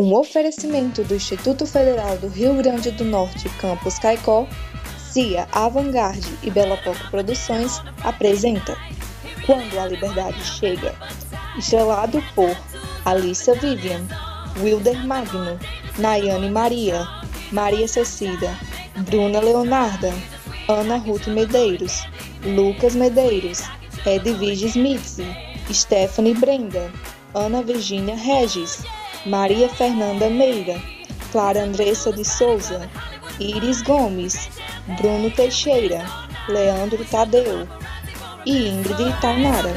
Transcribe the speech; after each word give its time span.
Um 0.00 0.14
oferecimento 0.14 1.04
do 1.04 1.14
Instituto 1.14 1.66
Federal 1.66 2.16
do 2.16 2.28
Rio 2.28 2.54
Grande 2.54 2.90
do 2.90 3.04
Norte, 3.04 3.50
Campus 3.60 3.98
Caicó, 3.98 4.48
CIA 4.96 5.46
Avantgarde 5.52 6.38
e 6.42 6.50
Bela 6.50 6.78
Poco 6.78 7.10
Produções 7.10 7.82
apresenta 8.02 8.78
Quando 9.44 9.78
a 9.78 9.86
Liberdade 9.86 10.42
Chega, 10.42 10.94
estrelado 11.58 12.24
por 12.34 12.56
Alissa 13.04 13.52
Vivian, 13.56 14.00
Wilder 14.62 15.06
Magno, 15.06 15.60
Nayane 15.98 16.48
Maria, 16.48 17.06
Maria 17.52 17.86
Cecida, 17.86 18.58
Bruna 19.00 19.38
Leonarda, 19.40 20.14
Ana 20.66 20.96
Ruth 20.96 21.26
Medeiros, 21.26 22.08
Lucas 22.42 22.94
Medeiros, 22.94 23.64
Edvige 24.06 24.64
Smith, 24.64 25.20
Stephanie 25.70 26.32
Brenda, 26.32 26.90
Ana 27.34 27.62
Virginia 27.62 28.16
Regis, 28.16 28.82
Maria 29.26 29.68
Fernanda 29.68 30.30
Meira, 30.30 30.80
Clara 31.30 31.62
Andressa 31.62 32.10
de 32.10 32.24
Souza, 32.24 32.88
Iris 33.38 33.82
Gomes, 33.82 34.48
Bruno 34.98 35.30
Teixeira, 35.30 36.02
Leandro 36.48 37.04
Tadeu 37.04 37.68
e 38.46 38.68
Ingrid 38.68 39.20
Tainara. 39.20 39.74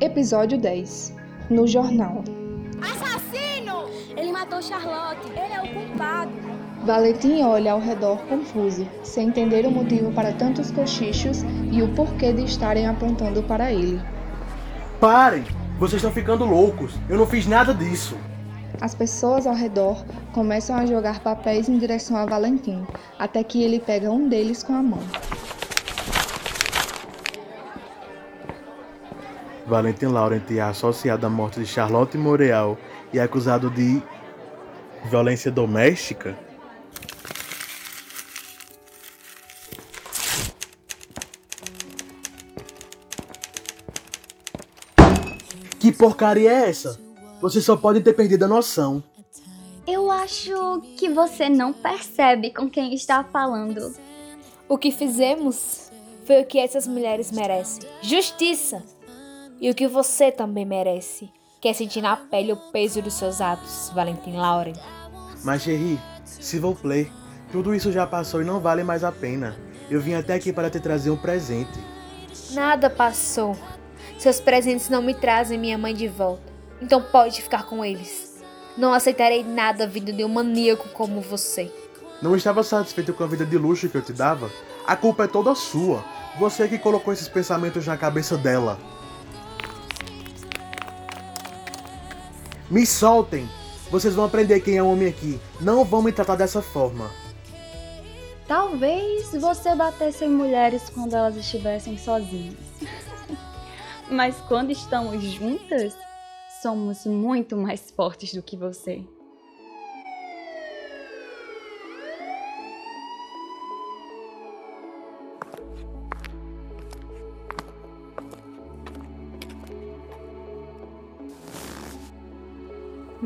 Episódio 0.00 0.58
10 0.58 1.19
No 1.50 1.66
Jornal 1.66 2.22
Assassino! 2.80 3.90
Ele 4.16 4.30
matou 4.30 4.62
Charlotte. 4.62 5.26
Ele 5.30 5.52
é 5.52 5.60
o 5.60 5.74
culpado. 5.74 6.30
Valentim 6.84 7.42
olha 7.42 7.72
ao 7.72 7.80
redor 7.80 8.18
confuso, 8.28 8.86
sem 9.02 9.26
entender 9.28 9.66
o 9.66 9.70
motivo 9.70 10.12
para 10.12 10.32
tantos 10.32 10.70
cochichos 10.70 11.42
e 11.72 11.82
o 11.82 11.88
porquê 11.88 12.32
de 12.32 12.44
estarem 12.44 12.86
apontando 12.86 13.42
para 13.42 13.72
ele. 13.72 14.00
Parem! 15.00 15.42
Vocês 15.76 15.94
estão 15.94 16.12
ficando 16.12 16.44
loucos. 16.44 16.94
Eu 17.08 17.18
não 17.18 17.26
fiz 17.26 17.48
nada 17.48 17.74
disso. 17.74 18.16
As 18.80 18.94
pessoas 18.94 19.44
ao 19.44 19.54
redor 19.54 20.04
começam 20.32 20.76
a 20.76 20.86
jogar 20.86 21.18
papéis 21.18 21.68
em 21.68 21.78
direção 21.78 22.16
a 22.16 22.26
Valentim, 22.26 22.86
até 23.18 23.42
que 23.42 23.60
ele 23.60 23.80
pega 23.80 24.08
um 24.08 24.28
deles 24.28 24.62
com 24.62 24.72
a 24.72 24.82
mão. 24.82 25.02
Valentim 29.70 30.06
Laurent 30.06 30.42
é 30.50 30.60
associado 30.60 31.24
à 31.24 31.30
morte 31.30 31.60
de 31.60 31.66
Charlotte 31.66 32.18
Moreal 32.18 32.76
e 33.12 33.20
é 33.20 33.22
acusado 33.22 33.70
de 33.70 34.02
violência 35.08 35.48
doméstica? 35.48 36.36
Que 45.78 45.92
porcaria 45.92 46.50
é 46.50 46.68
essa? 46.68 47.00
Você 47.40 47.60
só 47.60 47.76
pode 47.76 48.00
ter 48.00 48.12
perdido 48.12 48.46
a 48.46 48.48
noção. 48.48 49.00
Eu 49.86 50.10
acho 50.10 50.82
que 50.96 51.08
você 51.08 51.48
não 51.48 51.72
percebe 51.72 52.52
com 52.52 52.68
quem 52.68 52.92
está 52.92 53.22
falando. 53.22 53.94
O 54.68 54.76
que 54.76 54.90
fizemos 54.90 55.92
foi 56.24 56.42
o 56.42 56.44
que 56.44 56.58
essas 56.58 56.88
mulheres 56.88 57.30
merecem: 57.30 57.88
justiça. 58.02 58.82
E 59.60 59.68
o 59.68 59.74
que 59.74 59.86
você 59.86 60.32
também 60.32 60.64
merece, 60.64 61.30
que 61.60 61.68
é 61.68 61.74
sentir 61.74 62.00
na 62.00 62.16
pele 62.16 62.50
o 62.50 62.56
peso 62.56 63.02
dos 63.02 63.12
seus 63.12 63.42
atos, 63.42 63.92
Valentim 63.94 64.34
Lauren. 64.34 64.72
Mas, 65.44 65.64
Jerry, 65.64 66.00
s'il 66.24 66.62
vous 66.62 66.80
plaît, 66.80 67.12
tudo 67.52 67.74
isso 67.74 67.92
já 67.92 68.06
passou 68.06 68.40
e 68.40 68.44
não 68.44 68.58
vale 68.58 68.82
mais 68.82 69.04
a 69.04 69.12
pena. 69.12 69.54
Eu 69.90 70.00
vim 70.00 70.14
até 70.14 70.32
aqui 70.32 70.50
para 70.50 70.70
te 70.70 70.80
trazer 70.80 71.10
um 71.10 71.16
presente. 71.16 71.78
Nada 72.52 72.88
passou. 72.88 73.54
Seus 74.18 74.40
presentes 74.40 74.88
não 74.88 75.02
me 75.02 75.12
trazem 75.12 75.58
minha 75.58 75.76
mãe 75.76 75.94
de 75.94 76.08
volta. 76.08 76.50
Então 76.80 77.02
pode 77.02 77.42
ficar 77.42 77.64
com 77.64 77.84
eles. 77.84 78.42
Não 78.78 78.94
aceitarei 78.94 79.44
nada 79.44 79.86
vindo 79.86 80.10
de 80.10 80.24
um 80.24 80.28
maníaco 80.28 80.88
como 80.90 81.20
você. 81.20 81.70
Não 82.22 82.34
estava 82.34 82.62
satisfeito 82.62 83.12
com 83.12 83.24
a 83.24 83.26
vida 83.26 83.44
de 83.44 83.58
luxo 83.58 83.90
que 83.90 83.96
eu 83.96 84.02
te 84.02 84.14
dava? 84.14 84.50
A 84.86 84.96
culpa 84.96 85.24
é 85.24 85.28
toda 85.28 85.54
sua. 85.54 86.02
Você 86.38 86.66
que 86.66 86.78
colocou 86.78 87.12
esses 87.12 87.28
pensamentos 87.28 87.86
na 87.86 87.98
cabeça 87.98 88.38
dela. 88.38 88.78
Me 92.70 92.86
soltem! 92.86 93.48
Vocês 93.90 94.14
vão 94.14 94.24
aprender 94.24 94.60
quem 94.60 94.76
é 94.76 94.82
homem 94.82 95.08
aqui. 95.08 95.40
Não 95.60 95.84
vão 95.84 96.00
me 96.00 96.12
tratar 96.12 96.36
dessa 96.36 96.62
forma. 96.62 97.10
Talvez 98.46 99.32
você 99.32 99.74
batesse 99.74 100.24
em 100.24 100.30
mulheres 100.30 100.88
quando 100.88 101.14
elas 101.14 101.36
estivessem 101.36 101.98
sozinhas. 101.98 102.54
Mas 104.08 104.36
quando 104.46 104.70
estamos 104.70 105.20
juntas, 105.22 105.96
somos 106.62 107.04
muito 107.06 107.56
mais 107.56 107.90
fortes 107.90 108.32
do 108.32 108.42
que 108.42 108.56
você. 108.56 109.04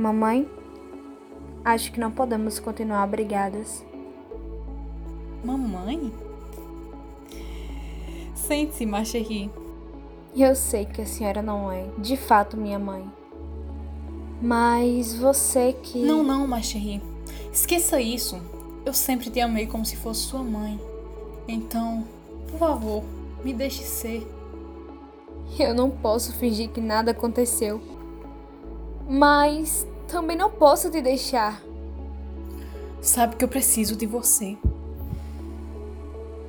Mamãe, 0.04 0.46
acho 1.64 1.90
que 1.90 1.98
não 1.98 2.10
podemos 2.10 2.58
continuar 2.58 3.06
brigadas. 3.06 3.82
Mamãe? 5.42 6.12
Sente-se, 8.34 8.84
Macherry. 8.84 9.50
Eu 10.36 10.54
sei 10.54 10.84
que 10.84 11.00
a 11.00 11.06
senhora 11.06 11.40
não 11.40 11.72
é, 11.72 11.86
de 11.96 12.18
fato, 12.18 12.54
minha 12.54 12.78
mãe. 12.78 13.10
Mas 14.42 15.14
você 15.14 15.72
que. 15.72 16.00
Não, 16.00 16.22
não, 16.22 16.46
Macherry. 16.46 17.00
Esqueça 17.50 17.98
isso. 17.98 18.38
Eu 18.84 18.92
sempre 18.92 19.30
te 19.30 19.40
amei 19.40 19.66
como 19.66 19.86
se 19.86 19.96
fosse 19.96 20.20
sua 20.20 20.42
mãe. 20.42 20.78
Então, 21.48 22.04
por 22.50 22.58
favor, 22.58 23.02
me 23.42 23.54
deixe 23.54 23.82
ser. 23.82 24.22
Eu 25.58 25.72
não 25.72 25.88
posso 25.88 26.34
fingir 26.34 26.68
que 26.68 26.80
nada 26.82 27.12
aconteceu. 27.12 27.80
Mas 29.08 29.86
também 30.14 30.36
não 30.36 30.48
posso 30.48 30.88
te 30.88 31.02
deixar. 31.02 31.60
Sabe 33.02 33.34
que 33.34 33.44
eu 33.44 33.48
preciso 33.48 33.96
de 33.96 34.06
você. 34.06 34.56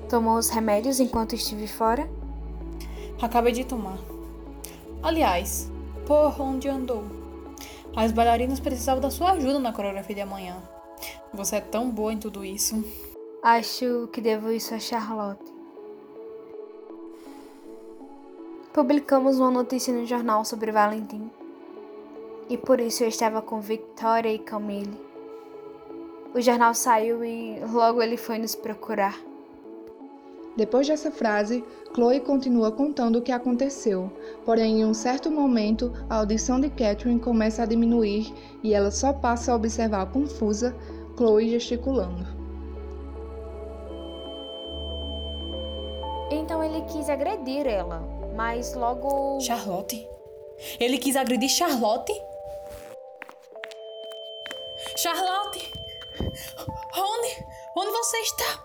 Tomou 0.08 0.38
os 0.38 0.50
remédios 0.50 1.00
enquanto 1.00 1.34
estive 1.34 1.68
fora? 1.68 2.08
Acabei 3.20 3.52
de 3.52 3.66
tomar. 3.66 3.98
Aliás, 5.02 5.68
por 6.06 6.40
onde 6.40 6.70
andou? 6.70 7.06
As 7.96 8.12
bailarinas 8.12 8.60
precisavam 8.60 9.02
da 9.02 9.10
sua 9.10 9.32
ajuda 9.32 9.58
na 9.58 9.74
coreografia 9.74 10.14
de 10.14 10.22
amanhã. 10.22 10.62
Você 11.34 11.56
é 11.56 11.62
tão 11.62 11.90
boa 11.90 12.14
em 12.14 12.20
tudo 12.20 12.46
isso. 12.46 12.86
Acho 13.42 14.08
que 14.14 14.22
devo 14.22 14.52
isso 14.52 14.76
a 14.76 14.80
Charlotte. 14.80 15.44
Publicamos 18.72 19.40
uma 19.40 19.50
notícia 19.50 19.92
no 19.92 20.06
jornal 20.06 20.46
sobre 20.46 20.72
Valentim. 20.72 21.32
E 22.48 22.58
por 22.58 22.80
isso 22.80 23.04
eu 23.04 23.10
estava 23.10 23.42
com 23.42 23.60
Victoria 23.60 24.32
e 24.32 24.40
Camille. 24.40 25.00
O 26.34 26.42
jornal 26.42 26.74
saiu 26.74 27.24
e 27.24 27.60
logo 27.72 28.02
ele 28.02 28.18
foi 28.18 28.38
nos 28.38 28.56
procurar. 28.56 29.20
Depois 30.56 30.88
dessa 30.88 31.12
frase, 31.12 31.64
Chloe 31.94 32.20
continua 32.20 32.72
contando 32.72 33.18
o 33.18 33.22
que 33.22 33.32
aconteceu, 33.32 34.12
porém, 34.46 34.82
em 34.82 34.86
um 34.86 34.94
certo 34.94 35.30
momento, 35.30 35.92
a 36.10 36.18
audição 36.18 36.60
de 36.62 36.70
Catherine 36.70 37.20
começa 37.20 37.64
a 37.64 37.66
diminuir 37.66 38.34
e 38.64 38.74
ela 38.74 38.92
só 38.92 39.12
passa 39.12 39.52
a 39.52 39.56
observar 39.56 40.12
confusa 40.12 40.76
Chloe 41.18 41.50
gesticulando. 41.50 42.26
Então 46.32 46.64
ele 46.64 46.82
quis 46.82 47.10
agredir 47.10 47.68
ela, 47.68 48.02
mas 48.36 48.76
logo. 48.76 49.40
Charlotte? 49.42 50.08
Ele 50.80 50.98
quis 50.98 51.16
agredir 51.16 51.50
Charlotte? 51.50 52.14
Charlotte! 52.14 52.35
Onde? 56.98 57.46
Onde 57.76 57.92
você 57.92 58.18
está? 58.18 58.64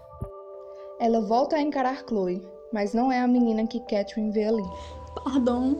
Ela 1.00 1.20
volta 1.20 1.56
a 1.56 1.60
encarar 1.60 2.04
Chloe, 2.06 2.46
mas 2.72 2.92
não 2.92 3.10
é 3.10 3.20
a 3.20 3.26
menina 3.26 3.66
que 3.66 3.80
Catherine 3.80 4.30
vê 4.30 4.44
ali. 4.44 4.62
Perdão. 5.24 5.76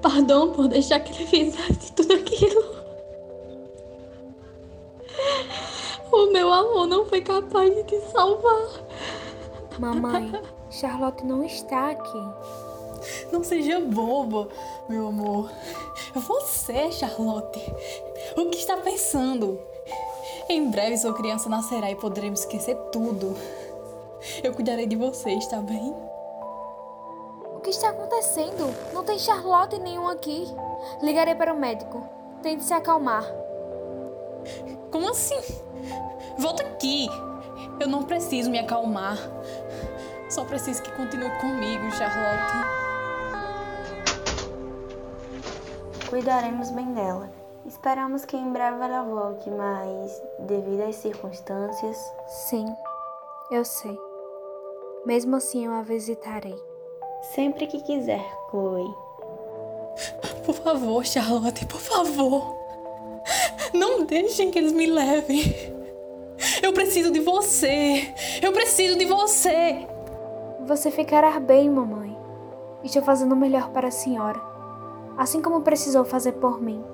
Perdão 0.00 0.52
por 0.52 0.68
deixar 0.68 1.00
que 1.00 1.12
ele 1.12 1.26
fizesse 1.26 1.92
tudo 1.92 2.14
aquilo. 2.14 2.76
O 6.12 6.32
meu 6.32 6.50
amor 6.52 6.86
não 6.86 7.04
foi 7.04 7.20
capaz 7.20 7.74
de 7.74 7.84
te 7.84 8.00
salvar. 8.12 8.86
Mamãe, 9.78 10.32
Charlotte 10.70 11.24
não 11.24 11.44
está 11.44 11.90
aqui. 11.90 12.22
Não 13.30 13.44
seja 13.44 13.80
boba, 13.80 14.48
meu 14.88 15.08
amor. 15.08 15.50
Você, 16.14 16.90
Charlotte. 16.92 17.60
O 18.36 18.50
que 18.50 18.58
está 18.58 18.76
pensando? 18.76 19.58
Em 20.46 20.70
breve 20.70 20.98
sua 20.98 21.14
criança 21.14 21.48
nascerá 21.48 21.90
e 21.90 21.96
poderemos 21.96 22.40
esquecer 22.40 22.76
tudo. 22.92 23.34
Eu 24.44 24.52
cuidarei 24.52 24.86
de 24.86 24.94
você, 24.94 25.30
está 25.30 25.56
bem? 25.62 25.94
O 27.54 27.60
que 27.62 27.70
está 27.70 27.88
acontecendo? 27.88 28.74
Não 28.92 29.02
tem 29.04 29.18
Charlotte 29.18 29.78
nenhum 29.78 30.06
aqui. 30.06 30.46
Ligarei 31.00 31.34
para 31.34 31.54
o 31.54 31.58
médico. 31.58 32.06
Tente 32.42 32.62
se 32.62 32.74
acalmar. 32.74 33.24
Como 34.90 35.08
assim? 35.08 35.40
Volta 36.36 36.62
aqui. 36.62 37.08
Eu 37.80 37.88
não 37.88 38.02
preciso 38.02 38.50
me 38.50 38.58
acalmar. 38.58 39.16
Só 40.28 40.44
preciso 40.44 40.82
que 40.82 40.90
continue 40.92 41.30
comigo, 41.40 41.90
Charlotte. 41.92 42.66
Cuidaremos 46.10 46.70
bem 46.70 46.92
dela. 46.92 47.45
Esperamos 47.66 48.24
que 48.24 48.36
em 48.36 48.52
breve 48.52 48.84
ela 48.84 49.02
volte, 49.02 49.50
mas 49.50 50.22
devido 50.38 50.82
às 50.82 50.94
circunstâncias. 50.96 51.98
Sim, 52.28 52.64
eu 53.50 53.64
sei. 53.64 53.98
Mesmo 55.04 55.34
assim, 55.34 55.66
eu 55.66 55.72
a 55.72 55.82
visitarei. 55.82 56.56
Sempre 57.34 57.66
que 57.66 57.80
quiser, 57.80 58.24
Chloe. 58.50 58.94
Por 60.44 60.54
favor, 60.54 61.04
Charlotte, 61.04 61.66
por 61.66 61.80
favor. 61.80 62.54
Não 63.74 64.04
deixem 64.04 64.50
que 64.50 64.58
eles 64.58 64.72
me 64.72 64.86
levem. 64.86 65.42
Eu 66.62 66.72
preciso 66.72 67.10
de 67.10 67.20
você. 67.20 68.14
Eu 68.40 68.52
preciso 68.52 68.96
de 68.96 69.06
você. 69.06 69.88
Você 70.66 70.90
ficará 70.90 71.40
bem, 71.40 71.68
mamãe. 71.68 72.16
Estou 72.84 73.02
fazendo 73.02 73.32
o 73.32 73.36
melhor 73.36 73.70
para 73.70 73.88
a 73.88 73.90
senhora, 73.90 74.40
assim 75.18 75.42
como 75.42 75.62
precisou 75.62 76.04
fazer 76.04 76.32
por 76.32 76.60
mim. 76.62 76.84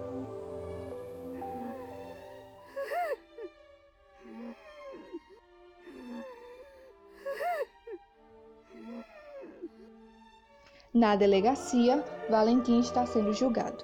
Na 10.94 11.16
delegacia, 11.16 12.04
Valentim 12.28 12.78
está 12.80 13.06
sendo 13.06 13.32
julgado. 13.32 13.82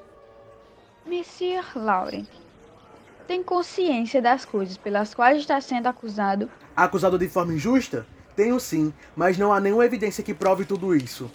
Monsieur 1.07 1.65
Laurent, 1.75 2.27
tem 3.27 3.43
consciência 3.43 4.21
das 4.21 4.45
coisas 4.45 4.77
pelas 4.77 5.15
quais 5.15 5.39
está 5.39 5.59
sendo 5.59 5.87
acusado? 5.87 6.51
Acusado 6.77 7.19
de 7.19 7.27
forma 7.27 7.55
injusta? 7.55 8.07
Tenho 8.37 8.61
sim, 8.61 8.93
mas 9.17 9.39
não 9.39 9.55
há 9.55 9.59
nenhuma 9.59 9.87
evidência 9.87 10.23
que 10.23 10.35
prove 10.35 10.67
tudo 10.67 10.95
isso. 10.95 11.31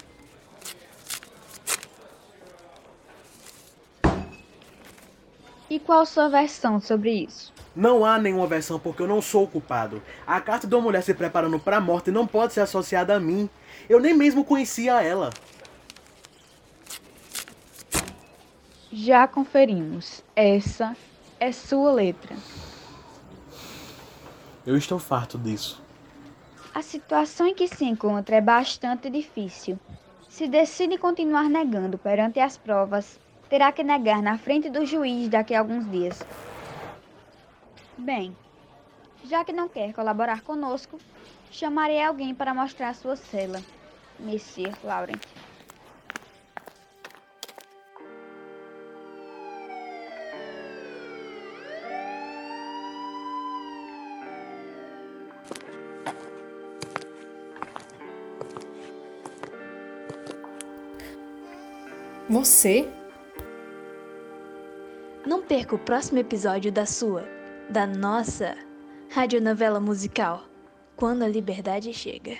E 5.67 5.79
qual 5.79 6.05
sua 6.05 6.29
versão 6.29 6.79
sobre 6.79 7.11
isso? 7.11 7.51
Não 7.75 8.05
há 8.05 8.19
nenhuma 8.19 8.45
versão 8.45 8.77
porque 8.77 9.01
eu 9.01 9.07
não 9.07 9.23
sou 9.23 9.45
o 9.45 9.47
culpado. 9.47 10.03
A 10.27 10.39
carta 10.39 10.67
de 10.67 10.75
uma 10.75 10.83
mulher 10.83 11.01
se 11.01 11.15
preparando 11.15 11.59
para 11.59 11.77
a 11.77 11.81
morte 11.81 12.11
não 12.11 12.27
pode 12.27 12.53
ser 12.53 12.61
associada 12.61 13.15
a 13.15 13.19
mim. 13.19 13.49
Eu 13.89 13.99
nem 13.99 14.13
mesmo 14.13 14.45
conhecia 14.45 15.01
ela. 15.01 15.31
Já 18.95 19.27
conferimos. 19.27 20.23
Essa 20.35 20.95
é 21.39 21.51
sua 21.51 21.91
letra. 21.91 22.35
Eu 24.67 24.77
estou 24.77 24.99
farto 24.99 25.35
disso. 25.35 25.81
A 26.75 26.83
situação 26.83 27.47
em 27.47 27.55
que 27.55 27.67
se 27.67 27.85
encontra 27.85 28.35
é 28.35 28.41
bastante 28.41 29.09
difícil. 29.09 29.79
Se 30.29 30.47
decide 30.47 30.99
continuar 30.99 31.49
negando 31.49 31.97
perante 31.97 32.39
as 32.39 32.55
provas, 32.55 33.19
terá 33.49 33.71
que 33.71 33.83
negar 33.83 34.21
na 34.21 34.37
frente 34.37 34.69
do 34.69 34.85
juiz 34.85 35.27
daqui 35.27 35.55
a 35.55 35.61
alguns 35.61 35.89
dias. 35.89 36.21
Bem, 37.97 38.37
já 39.25 39.43
que 39.43 39.51
não 39.51 39.67
quer 39.67 39.91
colaborar 39.93 40.41
conosco, 40.41 40.99
chamarei 41.49 42.03
alguém 42.03 42.35
para 42.35 42.53
mostrar 42.53 42.93
sua 42.93 43.15
cela, 43.15 43.59
Monsieur 44.19 44.71
Laurent. 44.83 45.19
Você? 62.33 62.89
Não 65.23 65.43
perca 65.43 65.75
o 65.75 65.77
próximo 65.77 66.17
episódio 66.17 66.71
da 66.71 66.83
sua, 66.83 67.23
da 67.69 67.85
nossa 67.85 68.57
radionovela 69.11 69.79
musical, 69.79 70.43
Quando 70.95 71.21
a 71.21 71.27
Liberdade 71.27 71.93
Chega. 71.93 72.35